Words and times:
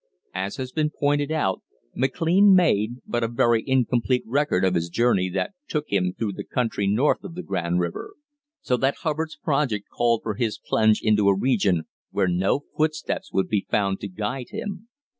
As 0.33 0.55
has 0.57 0.71
been 0.71 0.89
pointed 0.89 1.31
out, 1.31 1.61
McLean 1.93 2.55
made 2.55 3.03
but 3.05 3.23
a 3.23 3.27
very 3.27 3.63
incomplete 3.67 4.23
record 4.25 4.65
of 4.65 4.73
his 4.73 4.89
journey 4.89 5.29
that 5.29 5.53
took 5.67 5.85
him 5.89 6.15
through 6.17 6.33
the 6.33 6.43
country 6.43 6.87
north 6.87 7.23
of 7.23 7.35
the 7.35 7.43
Grand 7.43 7.79
River, 7.79 8.15
so 8.61 8.77
that 8.77 8.95
Hubbard's 9.01 9.35
project 9.35 9.89
called 9.95 10.23
for 10.23 10.33
his 10.33 10.57
plunge 10.57 11.01
into 11.03 11.29
a 11.29 11.37
region 11.37 11.83
where 12.09 12.27
no 12.27 12.63
footsteps 12.75 13.31
would 13.31 13.47
be 13.47 13.67
found 13.69 13.99
to 13.99 14.07
guide 14.07 14.49
him. 14.49 14.87